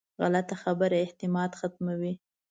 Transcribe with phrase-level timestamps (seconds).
[0.21, 2.13] غلطه خبره اعتماد ختموي